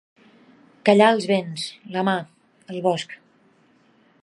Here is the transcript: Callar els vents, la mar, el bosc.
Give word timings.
Callar 0.89 1.09
els 1.15 1.27
vents, 1.33 1.67
la 1.97 2.05
mar, 2.09 2.17
el 2.75 2.83
bosc. 2.89 3.17